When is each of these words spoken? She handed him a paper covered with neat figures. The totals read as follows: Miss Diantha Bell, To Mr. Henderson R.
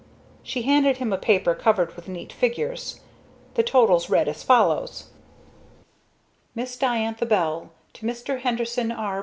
She 0.41 0.63
handed 0.63 0.97
him 0.97 1.13
a 1.13 1.17
paper 1.19 1.53
covered 1.53 1.95
with 1.95 2.07
neat 2.07 2.33
figures. 2.33 3.01
The 3.53 3.61
totals 3.61 4.09
read 4.09 4.27
as 4.27 4.41
follows: 4.41 5.11
Miss 6.55 6.75
Diantha 6.75 7.27
Bell, 7.27 7.69
To 7.93 8.05
Mr. 8.07 8.39
Henderson 8.39 8.91
R. 8.91 9.19